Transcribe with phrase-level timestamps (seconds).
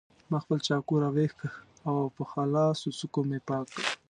[0.29, 1.53] ما خپل چاقو راوکېښ
[1.87, 3.83] او په خلاصو څوکو مې پاک کړ.